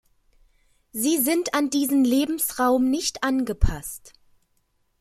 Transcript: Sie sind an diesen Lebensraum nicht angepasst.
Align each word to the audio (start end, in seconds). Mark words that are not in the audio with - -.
Sie 0.93 1.19
sind 1.19 1.53
an 1.53 1.69
diesen 1.69 2.03
Lebensraum 2.03 2.89
nicht 2.89 3.21
angepasst. 3.23 4.13